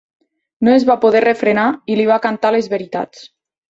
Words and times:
No 0.67 0.73
es 0.77 0.85
va 0.91 0.95
poder 1.03 1.23
refrenar 1.27 1.69
i 1.97 2.01
li 2.03 2.09
va 2.15 2.21
cantar 2.29 2.55
les 2.61 2.75
veritats. 2.77 3.27